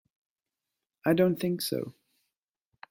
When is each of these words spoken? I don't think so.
I 1.05 1.13
don't 1.13 1.39
think 1.39 1.61
so. 1.61 1.93